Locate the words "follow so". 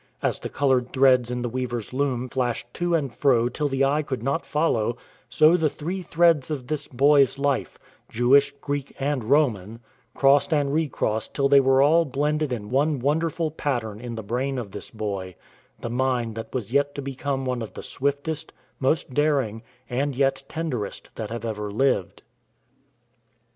4.47-5.55